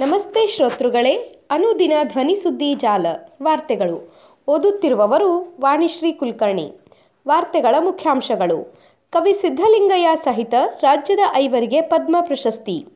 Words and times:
ನಮಸ್ತೆ 0.00 0.46
ಶ್ರೋತೃಗಳೇ, 0.46 1.14
ಅನುದಿನ 1.50 1.92
ಧ್ವನಿ 2.02 2.34
ಸುದ್ದಿ 2.34 2.74
ಜಾಲ, 2.74 3.06
ವಾರ್ತೆಗಳು. 3.42 4.14
ಓದುತ್ತಿರುವವರು 4.48 5.56
ವಾಣಿಶ್ರೀ 5.60 6.12
ಕುಲಕರ್ಣಿ. 6.12 6.72
ವಾರ್ತೆಗಳ 7.28 7.74
ಮುಖ್ಯಾಂಶಗಳು. 7.78 8.78
ಕವಿ 9.10 9.32
ಸಿದ್ಧಲಿಂಗಯ್ಯ 9.32 10.08
ಸಹಿತ 10.16 10.54
ರಾಜ್ಯದ 10.80 11.18
ಐವರಿಗೆ 11.34 11.80
ಪದ್ಮ 11.80 12.16
ಪ್ರಶಸ್ತಿ. 12.20 12.86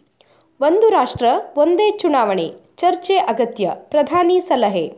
ಒಂದು 0.61 0.89
ರಾಷ್ಟ್ರ, 0.89 1.27
ಒಂದೇ 1.57 1.91
ಚುನಾವಣೆ, 1.91 2.53
ಚರ್ಚೆ 2.77 3.17
ಅಗತ್ಯ, 3.17 3.71
ಪ್ರಧಾನಿ 3.75 4.41
ಸಲಹೆ. 4.41 4.93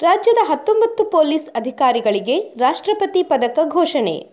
ರಾಜ್ಯದ 0.00 0.38
ಹತ್ತೊಂಬತ್ತು 0.42 1.04
ಪೊಲೀಸ್ 1.04 1.50
ಅಧಿಕಾರಿಗಳಿಗೆ 1.50 2.38
ರಾಷ್ಟ್ರಪತಿ 2.38 3.22
ಪದಕ 3.22 3.58
ಘೋಷಣೆ. 3.68 4.30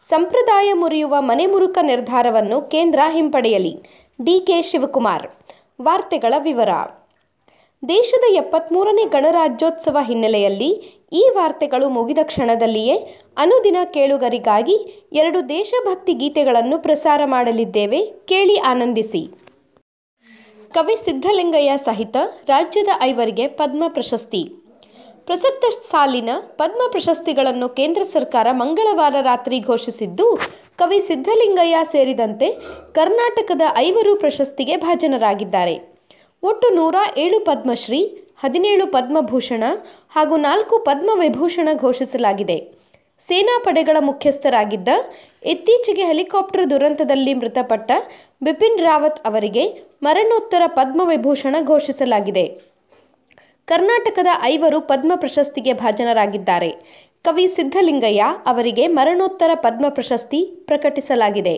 ಸಂಪ್ರದಾಯ 0.00 0.72
ಮುರಿಯುವ 0.72 1.16
ಮನೆಮುರುಕ 1.18 1.78
ನಿರ್ಧಾರವನ್ನು 1.82 2.60
ಕೇಂದ್ರ 2.60 3.00
ಹಿಂಪಡೆಯಲಿ. 3.10 3.76
ಡಿಕೆ 4.24 4.62
ಶಿವಕುಮಾರ್. 4.62 5.30
ವಾರ್ತೆಗಳ 5.82 6.34
ವಿವರ. 6.38 6.68
ದೇಶದ 7.88 8.36
ಎಪ್ಪತ್ಮೂರನೇ 8.36 9.04
ಗಣರಾಜ್ಯೋತ್ಸವ 9.04 9.98
ಹಿನ್ನೆಲೆಯಲ್ಲಿ 10.00 10.68
ಈ 11.12 11.28
ವಾರ್ತೆಗಳು 11.34 11.88
ಮುಗಿದ 11.88 12.18
ಕ್ಷಣದಲ್ಲಿಯೇ 12.22 12.96
ಅನುದಿನ 13.36 13.76
ಕೇಳುಗರಿಗಾಗಿ 13.94 14.76
ಎರಡು 15.12 15.48
ದೇಶಭಕ್ತಿ 15.48 16.12
ಗೀತೆಗಳನ್ನು 16.12 16.78
ಪ್ರಸಾರ 16.78 17.20
ಮಾಡಲಿದ್ದೇವೆ 17.24 18.06
ಕೇಳಿ 18.26 18.56
ಆನಂದಿಸಿ. 18.56 19.22
ಕವಿ 20.74 20.96
ಸಿದ್ಧಲಿಂಗಯ್ಯ 20.96 21.76
ಸಹಿತ 21.76 22.16
ರಾಜ್ಯದ 22.46 22.88
ಐವರಿಗೆ 23.02 23.48
ಪದ್ಮ 23.48 23.84
ಪ್ರಶಸ್ತಿ. 23.88 24.61
ಪ್ರಸಕ್ತ 25.26 25.64
ಸಾಲಿನ 25.90 26.30
ಪದ್ಮ 26.56 26.82
ಪ್ರಶಸ್ತಿಗಳನ್ನು 26.90 27.68
ಕೇಂದ್ರ 27.68 28.02
ಸರ್ಕಾರ 28.02 28.46
ಮಂಗಳವಾರ 28.52 29.16
ರಾತ್ರಿ 29.22 29.60
ಘೋಷಿಸಿದ್ದು, 29.60 30.26
ಕವಿ 30.78 31.00
ಸಿದ್ಧಲಿಂಗಯ್ಯ 31.00 31.76
ಸೇರಿದಂತೆ 31.92 32.48
ಕರ್ನಾಟಕದ 32.94 33.62
ಐವರು 33.76 34.14
ಪ್ರಶಸ್ತಿಗೆ 34.14 34.76
ಭಾಜನರಾಗಿದ್ದಾರೆ. 34.76 35.74
ಒಟ್ಟು 36.42 36.68
ನೂರ 36.74 36.96
ಏಳು 37.16 37.40
ಪದ್ಮಶ್ರೀ, 37.40 38.00
ಹದಿನೇಳು 38.42 38.86
ಪದ್ಮಭೂಷಣ 38.86 39.64
ಹಾಗೂ 40.10 40.36
ನಾಲ್ಕು 40.36 40.78
ಪದ್ಮವಿಭೂಷಣ 40.78 41.68
ಘೋಷಿಸಲಾಗಿದೆ. 41.74 42.58
ಸೇನಾ 43.20 43.58
ಪಡೆಗಳ 43.64 43.96
ಮುಖ್ಯಸ್ಥರಾಗಿದ್ದ 44.00 44.88
ಇತ್ತೀಚೆಗೆ 45.52 46.04
ಹೆಲಿಕಾಪ್ಟರ್ 46.04 46.70
ದುರಂತದಲ್ಲಿ 46.70 47.34
ಮೃತಪಟ್ಟ 47.34 47.92
ಬಿಪಿನ್ 48.42 48.78
ರಾವತ್ 48.78 49.20
ಅವರಿಗೆ 49.26 49.64
ಮರಣೋತ್ತರ 50.02 50.62
ಪದ್ಮವಿಭೂಷಣ 50.66 51.56
ಘೋಷಿಸಲಾಗಿದೆ. 51.60 52.71
ಕರ್ನಾಟಕದ 53.68 54.26
ಐವರು 54.42 54.80
ಪದ್ಮ 54.80 55.12
ಪ್ರಶಸ್ತಿಗೆ 55.16 55.72
ಭಾಜನರಾಗಿದ್ದಾರೆ. 55.72 56.70
ಕವಿ 57.24 57.46
ಸಿದ್ಧಲಿಂಗಯ್ಯ 57.46 58.22
ಅವರಿಗೆ 58.46 58.86
ಮರಣೋತ್ತರ 58.86 59.50
ಪದ್ಮ 59.54 59.86
ಪ್ರಶಸ್ತಿ 59.88 60.40
ಪ್ರಕಟಿಸಲಾಗಿದೆ. 60.66 61.54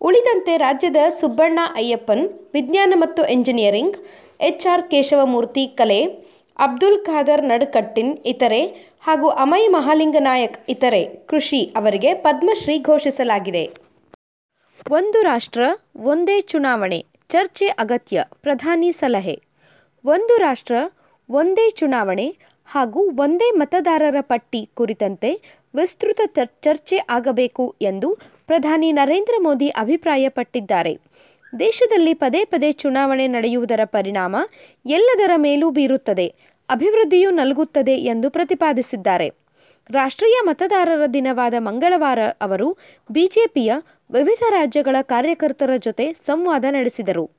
ಉಳಿದಂತೆ 0.00 0.56
ರಾಜ್ಯದ 0.56 0.96
ಸುಬ್ಬಣ್ಣ 1.08 1.58
ಅಯ್ಯಪ್ಪನ್, 1.74 2.24
ವಿಜ್ಞಾನ 2.54 2.92
ಮತ್ತು 2.96 3.22
ಎಂಜಿನಿಯರಿಂಗ್ 3.26 3.98
ಎಚ್ 4.40 4.66
ಆರ್ 4.66 4.90
ಕೇಶವಮೂರ್ತಿ 4.90 5.66
ಕಲೆ, 5.66 6.00
ಅಬ್ದುಲ್ 6.58 6.98
ಖಾದರ್ 7.04 7.44
ನಡುಕಟ್ಟಿನ್ 7.44 8.18
ಇತರೆ 8.26 8.60
ಹಾಗೂ 9.06 9.28
ಅಮಯ್ 9.28 9.68
ಮಹಾಲಿಂಗನಾಯಕ್ 9.72 10.58
ಇತರೆ 10.68 11.02
ಕೃಷಿ 11.30 11.62
ಅವರಿಗೆ 11.76 12.14
ಪದ್ಮಶ್ರೀ 12.14 12.78
ಘೋಷಿಸಲಾಗಿದೆ. 12.78 13.64
ಒಂದು 14.90 15.22
ರಾಷ್ಟ್ರ, 15.22 15.62
ಒಂದೇ 16.12 16.40
ಚುನಾವಣೆ, 16.40 17.00
ಚರ್ಚೆ 17.28 17.66
ಅಗತ್ಯ, 17.66 18.24
ಪ್ರಧಾನಿ 18.42 18.92
ಸಲಹೆ. 18.92 19.36
ಒಂದು 20.04 20.36
ರಾಷ್ಟ್ರ 20.36 20.74
ಒಂದೇ 21.28 21.70
ಚುನಾವಣೆ 21.70 22.36
ಹಾಗೂ 22.66 23.10
ಒಂದೇ 23.10 23.50
ಮತದಾರರ 23.50 24.16
ಪಟ್ಟಿ 24.20 24.70
ಕುರಿತಂತೆ 24.74 25.40
ವಿಸ್ತೃತ 25.74 26.20
ಚರ್ಚೆ 26.60 26.96
ಆಗಬೇಕು 27.10 27.74
ಎಂದು 27.82 28.16
ಪ್ರಧಾನಿ 28.46 28.92
ನರೇಂದ್ರ 28.92 29.34
ಮೋದಿ 29.38 29.68
ಅಭಿಪ್ರಾಯಪಟ್ಟಿದ್ದಾರೆ. 29.68 30.98
ದೇಶದಲ್ಲಿ 31.58 32.14
ಪದೇ 32.14 32.44
ಪದೇ 32.44 32.72
ಚುನಾವಣೆ 32.72 33.26
ನಡೆಯುವುದರ 33.26 33.80
ಪರಿಣಾಮ 33.84 34.36
ಎಲ್ಲದರ 34.86 35.30
ಮೇಲೂ 35.36 35.70
ಬೀರುತ್ತದೆ, 35.70 36.34
ಅಭಿವೃದ್ಧಿಯೂ 36.68 37.30
ನಲಗುತ್ತದೆ 37.30 37.92
ಎಂದು 37.92 38.30
ಪ್ರತಿಪಾದಿಸಿದ್ದಾರೆ. 38.30 39.28
ರಾಷ್ಟ್ರೀಯ 39.90 40.34
ಮತದಾರರ 40.44 41.06
ದಿನವಾದ 41.06 41.54
ಮಂಗಳವಾರ 41.58 42.18
ಅವರು 42.40 42.76
ಬಿಜೆಪಿಯ 43.10 43.72
ವಿವಿಧ 44.12 44.42
ರಾಜ್ಯಗಳ 44.50 44.96
ಕಾರ್ಯಕರ್ತರ 45.02 45.70
ಜೊತೆ 45.78 46.12
ಸಂವಾದ 46.12 46.64
ನಡೆಸಿದರು. 46.70 47.30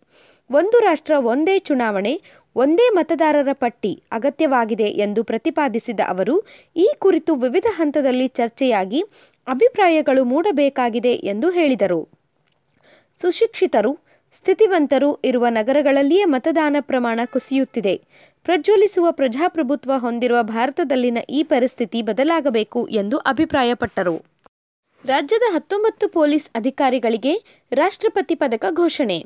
ಒಂದು 0.51 0.79
ರಾಷ್ಟ್ರ 0.79 1.13
ಒಂದೇ 1.17 1.59
ಚುನಾವಣೆ 1.59 2.21
ಒಂದೇ 2.55 2.89
ಮತದಾರರ 2.89 3.49
ಪಟ್ಟಿ 3.53 4.03
ಅಗತ್ಯವಾಗಿದೆ 4.11 4.83
ಎಂದು 4.83 5.23
ಪ್ರತಿಪಾದಿಸಿದ 5.23 5.99
ಅವರು, 6.07 6.47
ಈ 6.75 6.87
ಕುರಿತು 6.99 7.35
ವಿವಿಧ 7.35 7.65
ಹಂತದಲ್ಲಿ 7.69 8.27
ಚರ್ಚೆಯಾಗಿ 8.27 9.03
ಅಭಿಪ್ರಾಯಗಳು 9.47 10.23
ಮೂಡಬೇಕಾಗಿದೆ 10.23 11.11
ಎಂದು 11.11 11.49
ಹೇಳಿದರು. 11.49 12.09
ಸುಶಿಕ್ಷಿತರು, 13.21 13.99
ಸ್ಥಿತಿವಂತರು 14.33 15.19
ಇರುವ 15.25 15.47
ನಗರಗಳಲ್ಲಿಯೇ 15.49 16.25
ಮತದಾನ 16.25 16.75
ಪ್ರಮಾಣ 16.79 17.19
ಕುಸಿಯುತ್ತಿದೆ. 17.25 18.01
ಪ್ರಜ್ವಲಿಸುವ 18.43 19.11
ಪ್ರಜಾಪ್ರಭುತ್ವ 19.11 19.91
ಹೊಂದಿರುವ 19.97 20.43
ಭಾರತದಲ್ಲಿನ 20.43 21.17
ಈ 21.29 21.43
ಪರಿಸ್ಥಿತಿ 21.43 22.01
ಬದಲಾಗಬೇಕು 22.01 22.87
ಎಂದು 22.87 23.17
ಅಭಿಪ್ರಾಯಪಟ್ಟರು. 23.17 24.25
ರಾಜ್ಯದ 25.05 25.41
ಹತ್ತೊಂಬತ್ತು 25.53 26.09
ಪೊಲೀಸ್ 26.09 26.49
ಅಧಿಕಾರಿಗಳಿಗೆ 26.55 27.43
ರಾಷ್ಟ್ರಪತಿ 27.71 28.35
ಪದಕ 28.35 28.65
ಘೋಷಣೆ. 28.71 29.25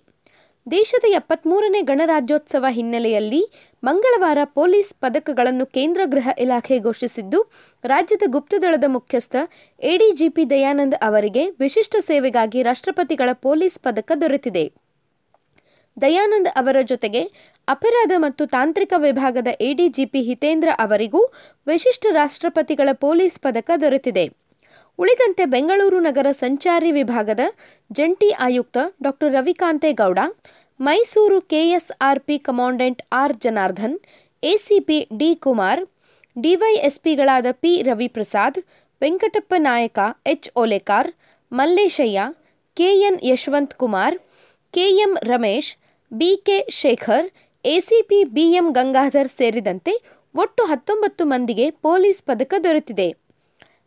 ದೇಶದ 0.71 1.05
ಎಪ್ಪತ್ಮೂರನೇ 1.09 1.81
ಗಣರಾಜ್ಯೋತ್ಸವ 1.81 2.65
ಹಿನ್ನೆಲೆಯಲ್ಲಿ 2.69 3.39
ಮಂಗಳವಾರ 3.83 4.39
ಪೊಲೀಸ್ 4.43 4.89
ಪದಕಗಳನ್ನು 4.93 5.65
ಕೇಂದ್ರ 5.65 6.01
ಗೃಹ 6.05 6.29
ಇಲಾಖೆ 6.39 6.77
ಘೋಷಿಸಿದ್ದು, 6.79 7.39
ರಾಜ್ಯದ 7.83 8.25
ಗುಪ್ತದಳದ 8.27 8.83
ಮುಖ್ಯಸ್ಥ 8.87 9.35
ಎಡಿಜಿಪಿ 9.81 10.43
ದಯಾನಂದ್ 10.49 10.97
ಅವರಿಗೆ 11.01 11.43
ವಿಶಿಷ್ಟ 11.59 11.95
ಸೇವೆಗಾಗಿ 11.99 12.63
ರಾಷ್ಟ್ರಪತಿಗಳ 12.63 13.29
ಪೊಲೀಸ್ 13.33 13.79
ಪದಕ 13.79 14.11
ದೊರೆತಿದೆ. 14.21 14.65
ದಯಾನಂದ್ 15.97 16.51
ಅವರ 16.55 16.77
ಜೊತೆಗೆ 16.81 17.23
ಅಪರಾಧ 17.67 18.11
ಮತ್ತು 18.17 18.45
ತಾಂತ್ರಿಕ 18.45 18.93
ವಿಭಾಗದ 18.97 19.47
ಎಡಿಜಿಪಿ 19.61 20.21
ಹಿತೇಂದ್ರ 20.21 20.69
ಅವರಿಗೂ 20.79 21.23
ವಿಶಿಷ್ಟ 21.67 22.05
ರಾಷ್ಟ್ರಪತಿಗಳ 22.11 22.89
ಪೊಲೀಸ್ 23.05 23.39
ಪದಕ 23.39 23.71
ದೊರೆತಿದೆ. 23.81 24.25
ಉಳಿದಂತೆ 25.01 25.43
ಬೆಂಗಳೂರು 25.53 25.99
ನಗರ 26.07 26.27
ಸಂಚಾರಿ 26.43 26.89
ವಿಭಾಗದ 26.91 27.43
ಜಂಟಿ 27.91 28.29
ಆಯುಕ್ತ 28.45 28.77
doctor 29.05 29.31
Ravikanthegowda 29.37 30.19
Mysuru 30.79 31.37
KSRP 31.51 32.37
commandant 32.47 33.03
R 33.21 33.35
Janardhan 33.45 33.95
ACP 34.43 34.99
D 35.19 35.29
Kumar 35.45 35.81
ಡಿವೈಎಸ್ಪಿಗಳಾದ 36.35 37.47
P 37.61 37.71
Raviprasad, 37.81 38.59
Venkatappa 39.01 39.53
Nayak 39.59 39.99
H 40.25 40.49
Olekar, 40.55 41.09
Malleshaiah, 41.51 42.19
KN 42.77 43.19
Yashwant 43.23 43.77
Kumar 43.81 44.17
KM 44.73 45.13
Ramesh, 45.31 45.71
BK 46.11 46.59
Shekhar, 46.81 47.27
ACP 47.65 48.21
BM 48.35 48.67
Gangadhar 48.71 49.31
ಸೇರಿದಂತೆ 49.37 49.95
ಒಟ್ಟು 50.35 50.63
ಹತ್ತೊಂಬತ್ತು 50.63 51.25
ಮಂದಿಗೆ 51.25 51.65
ಪೊಲೀಸ್ 51.87 52.21
ಪದಕ 52.23 52.53
ದೊರೆತಿದೆ. 52.63 53.09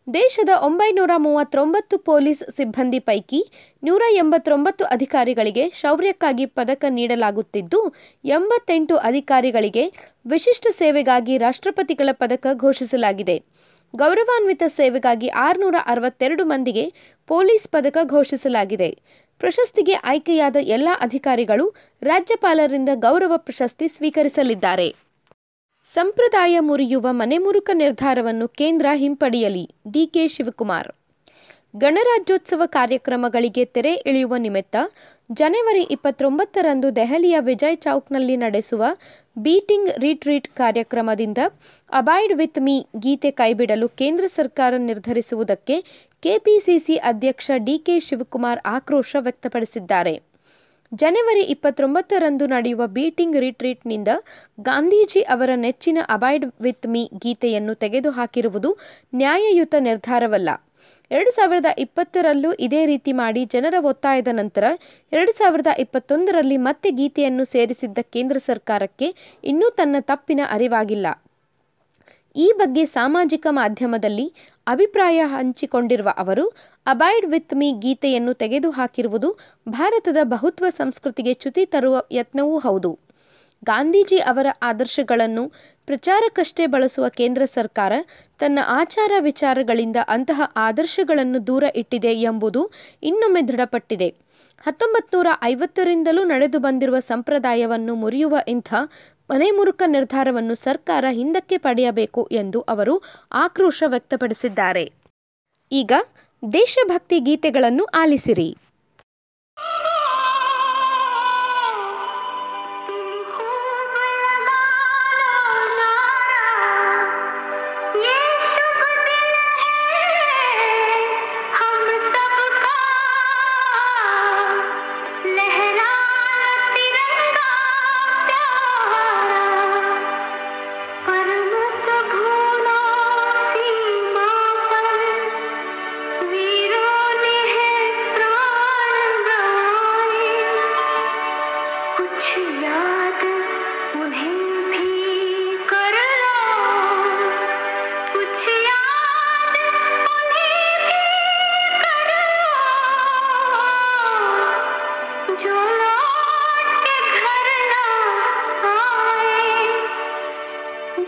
ದೇಶದ 0.06 0.48
ಒಂಬೈನೂರ 0.62 1.10
ಮೂವತ್ತೊಂಬತ್ತು 1.16 1.98
ಪೊಲೀಸ್ 1.98 2.42
ಸಿಬ್ಬಂದಿ 2.56 2.98
ಪೈಕಿ 2.98 3.52
ನೂರ 3.82 4.02
ಎಂಬತ್ತೊಂಬತ್ತು 4.12 4.84
ಅಧಿಕಾರಿಗಳಿಗೆ 4.84 5.70
ಶೌರ್ಯಕ್ಕಾಗಿ 5.70 6.46
ಪದಕ 6.46 6.84
ನೀಡಲಾಗುತ್ತಿದ್ದು, 6.88 7.94
ಎಂಬತ್ತೆಂಟು 8.24 8.96
ಅಧಿಕಾರಿಗಳಿಗೆ 8.96 9.84
ವಿಶಿಷ್ಟ 10.26 10.66
ಸೇವೆಗಾಗಿ 10.70 11.38
ರಾಷ್ಟ್ರಪತಿಗಳ 11.38 12.08
ಪದಕ 12.12 12.46
ಘೋಷಿಸಲಾಗಿದೆ. 12.54 13.36
ಗೌರವಾನ್ವಿತ 13.94 14.62
ಸೇವೆಗಾಗಿ 14.66 15.28
ಆರುನೂರ 15.28 15.76
ಅರವತ್ತೆರಡು 15.86 16.44
ಮಂದಿಗೆ 16.44 16.84
ಪೊಲೀಸ್ 17.26 17.68
ಪದಕ 17.68 17.96
ಘೋಷಿಸಲಾಗಿದೆ. 18.04 18.90
ಪ್ರಶಸ್ತಿಗೆ 19.38 19.92
ಆಯ್ಕೆಯಾದ 19.92 20.56
ಎಲ್ಲ 20.60 20.88
ಅಧಿಕಾರಿಗಳು 21.00 21.74
ರಾಜ್ಯಪಾಲರಿಂದ 22.02 22.88
ಗೌರವ 22.94 23.32
ಪ್ರಶಸ್ತಿ 23.36 23.88
ಸ್ವೀಕರಿಸಲಿದ್ದಾರೆ. 23.88 24.88
ಸಂಪ್ರದಾಯ 25.86 26.56
ಮುರಿಯುವ 26.60 27.06
ಮನೆಮುರುಕ 27.10 27.70
ನಿರ್ಧಾರವನ್ನು 27.74 28.48
ಕೇಂದ್ರ 28.48 28.86
ಹಿಂಪಡೆಯಲಿ. 28.94 29.62
ಡಿಕೆ 29.90 30.28
ಶಿವಕುಮಾರ್. 30.28 30.90
ಗಣರಾಜ್ಯೋತ್ಸವ 31.76 32.62
ಕಾರ್ಯಕ್ರಮಗಳಿಗೆ 32.66 33.64
ತೆರೆ 33.64 33.92
ಇಳಿಯುವ 33.94 34.34
ನಿಮಿತ್ತ 34.36 34.76
ಜನವರಿ 35.32 35.82
ಇಪ್ಪತ್ತೊಂಬತ್ತರಂದು 35.82 36.96
ದೆಹಲಿಯ 36.96 37.36
ವಿಜಯ್ 37.40 37.76
ಚೌಕ್ನಲ್ಲಿ 37.76 38.36
ನಡೆಸುವ 38.36 38.84
ಬೀಟಿಂಗ್ 39.38 39.90
ರಿಟ್ರೀಟ್ 39.98 40.48
ಕಾರ್ಯಕ್ರಮದಿಂದ 40.48 41.38
ಅಬೈಡ್ 41.90 42.34
ವಿತ್ 42.34 42.60
ಮೀ 42.60 42.86
ಗೀತೆ 42.98 43.30
ಕೈಬಿಡಲು 43.30 43.88
ಕೇಂದ್ರ 43.88 44.26
ಸರ್ಕಾರ 44.26 44.74
ನಿರ್ಧರಿಸುವುದಕ್ಕೆ 44.76 45.78
ಕೆಪಿಸಿಸಿ 46.22 46.96
ಅಧ್ಯಕ್ಷ 46.96 47.50
ಡಿಕೆ 47.56 48.00
ಶಿವಕುಮಾರ್ 48.00 48.60
ಆಕ್ರೋಶ 48.66 49.16
ವ್ಯಕ್ತಪಡಿಸಿದ್ದಾರೆ. 49.20 50.14
ಜನವರಿ 50.92 51.40
ಇಪ್ಪತ್ತೊಂಬತ್ತರಂದು 51.40 52.46
ನಡೆಯುವ 52.46 52.86
ಬೀಟಿಂಗ್ 52.86 53.36
ರಿಟ್ರೀಟ್ನಿಂದ 53.36 54.08
ಗಾಂಧೀಜಿ 54.60 55.20
ಅವರ 55.20 55.50
ನೆಚ್ಚಿನ 55.54 55.98
ಅಬೈಡ್ 56.08 56.44
ವಿತ್ 56.60 56.86
ಮೀ 56.86 57.10
ಗೀತೆಯನ್ನು 57.18 57.74
ತೆಗೆದುಹಾಕಿರುವುದು 57.74 58.78
ನ್ಯಾಯಯುತ 59.14 59.74
ನಿರ್ಧಾರವಲ್ಲ. 59.78 60.50
ಎರಡು 61.10 61.30
ಸಾವಿರದ 61.30 61.66
ಇಪ್ಪತ್ತರಲ್ಲೂ 61.78 62.52
ಇದೇ 62.52 62.86
ರೀತಿ 62.86 63.12
ಮಾಡಿ 63.12 63.44
ಜನರ 63.44 63.74
ಒತ್ತಾಯದ 63.80 64.28
ನಂತರ 64.32 64.64
ಎರಡು 65.12 65.32
ಸಾವಿರದ 65.32 65.66
ಇಪ್ಪತ್ತೊಂದರಲ್ಲಿ 65.78 66.56
ಮತ್ತೆ 66.56 66.90
ಗೀತೆಯನ್ನು 66.90 67.44
ಸೇರಿಸಿದ್ದ 67.44 67.98
ಕೇಂದ್ರ 68.02 68.38
ಸರ್ಕಾರಕ್ಕೆ 68.38 69.38
ಇನ್ನೂ 69.44 69.70
ತನ್ನ 69.70 69.96
ತಪ್ಪಿನ 70.00 70.40
ಅರಿವಾಗಿಲ್ಲ. 70.48 71.06
ಈ 72.36 72.52
ಬಗ್ಗೆ 72.56 72.84
ಸಾಮಾಜಿಕ 72.84 73.46
ಮಾಧ್ಯಮದಲ್ಲಿ 73.50 74.34
ಅಭಿಪ್ರಾಯ 74.66 75.22
ಹಂಚಿಕೊಂಡಿರುವ 75.24 76.08
ಅವರು 76.16 76.48
ಅಬೈಡ್ 76.86 77.26
ವಿತ್ 77.26 77.54
ಮೀ 77.54 77.72
ಗೀತೆಯನ್ನು 77.72 78.32
ತೆಗೆದುಹಾಕಿರುವುದು 78.34 79.38
ಭಾರತದ 79.68 80.16
ಬಹುತ್ವ 80.22 80.68
ಸಂಸ್ಕೃತಿಗೆ 80.68 81.34
ಚ್ಯುತಿ 81.34 81.66
ತರುವ 81.66 82.02
ಯತ್ನವೂ 82.12 82.58
ಹೌದು. 82.58 82.98
ಗಾಂಧೀಜಿ 83.64 84.16
ಅವರ 84.16 84.46
ಆದರ್ಶಗಳನ್ನು 84.62 85.52
ಪ್ರಚಾರಕ್ಕಷ್ಟೇ 85.86 86.66
ಬಳಸುವ 86.66 87.08
ಕೇಂದ್ರ 87.08 87.44
ಸರ್ಕಾರ 87.44 87.92
ತನ್ನ 88.38 88.58
ಆಚಾರ 88.66 89.12
ವಿಚಾರಗಳಿಂದ 89.20 89.96
ಅಂತಹ 90.08 90.42
ಆದರ್ಶಗಳನ್ನು 90.56 91.46
ದೂರ 91.46 91.64
ಇಟ್ಟಿದೆ 91.76 92.08
ಎಂಬುದು 92.08 92.70
ಇನ್ನೊಮ್ಮೆ 93.02 93.42
ದೃಢಪಟ್ಟಿದೆ. 93.42 94.14
ಹತ್ತೊಂಬತ್ತು 94.66 95.16
ನೂರ 95.16 95.26
ಐವತ್ತರಿಂದಲೂ 95.42 96.24
ನಡೆದು 96.24 96.58
ಬಂದಿರುವ 96.58 96.98
ಸಂಪ್ರದಾಯವನ್ನು 96.98 97.94
ಮುರಿಯುವ 97.94 98.38
ಇಂಥ 98.48 98.74
ಮನೆಮುರುಕ 99.30 99.82
ನಿರ್ಧಾರವನ್ನು 99.86 100.54
ಸರ್ಕಾರ 100.54 101.04
ಹಿಂದಕ್ಕೆ 101.10 101.56
ಪಡೆಯಬೇಕು 101.56 102.28
ಎಂದು 102.32 102.60
ಅವರು 102.60 103.02
ಆಕ್ರೋಶ 103.32 103.82
ವ್ಯಕ್ತಪಡಿಸಿದ್ದಾರೆ. 103.86 104.92
ಈಗ 105.72 105.92
ದೇಶಭಕ್ತಿ 106.52 107.20
ಗೀತೆಗಳನ್ನು 107.20 107.84
ಆಲಿಸಿರಿ. 107.84 108.56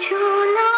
झूला 0.03 0.74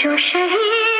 जो 0.00 0.16
शहीद 0.16 0.99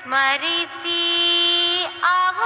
स्मरिसि 0.00 1.00
आह 2.10 2.38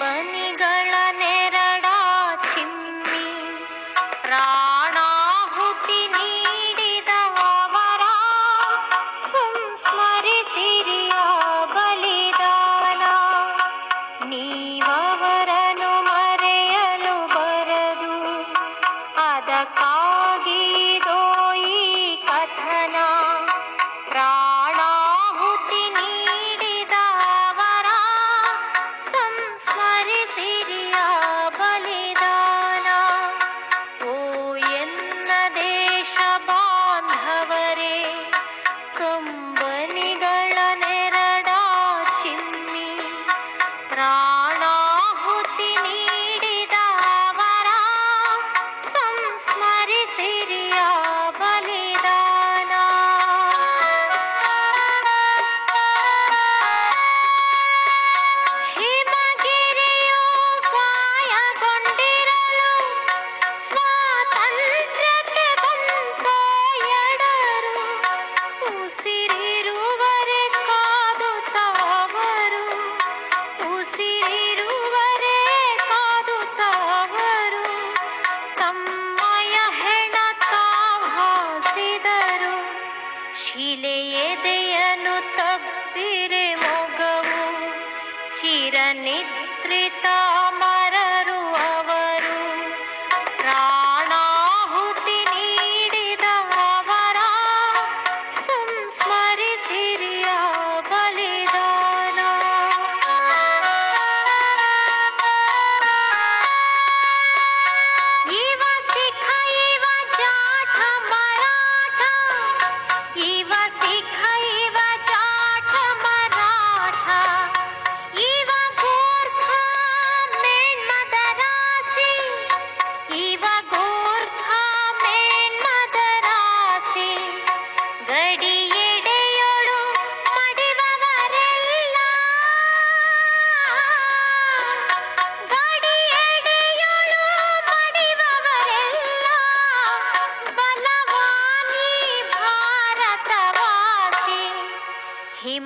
बने 0.00 0.37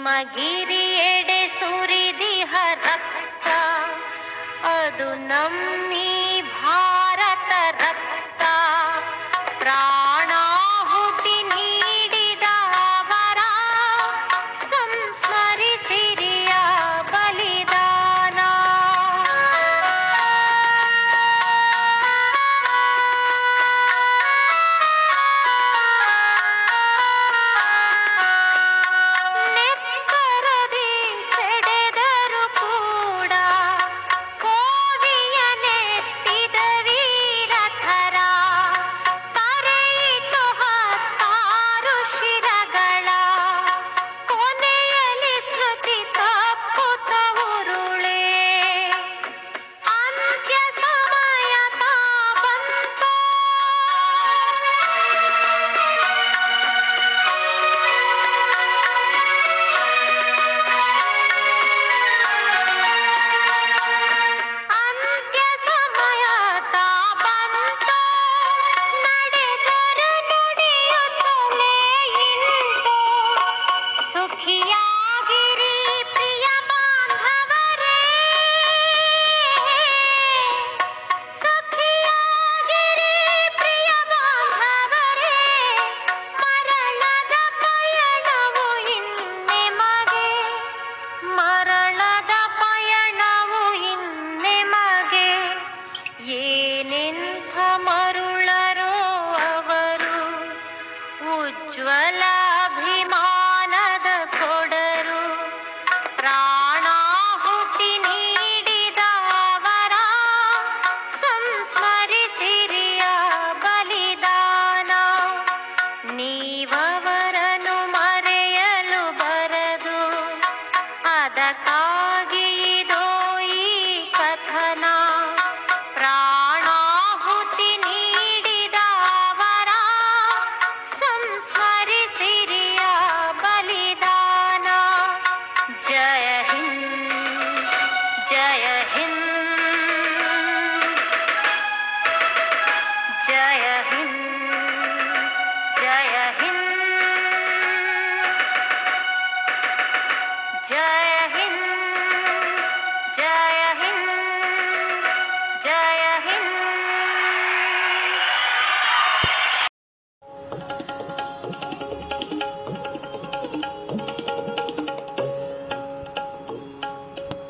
ಹಿಮಗಿರಿಯೆಡೆ 0.02 1.42
ಸುರಿದಿಹ 1.58 2.54
ರಕ್ತ 2.86 3.48
ಅದು 4.70 5.10
ನಮ್ಮಿ 5.30 5.91